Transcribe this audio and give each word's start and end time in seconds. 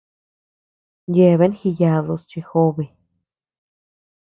Yeabean 1.15 1.53
jiyadus 1.61 2.23
chi 2.29 2.41
jobe. 2.49 2.85